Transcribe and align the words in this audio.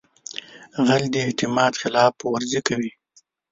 غل 0.85 1.03
د 1.13 1.15
اعتماد 1.27 1.73
خلاف 1.81 2.13
ورزي 2.31 2.61
کوي 2.67 2.91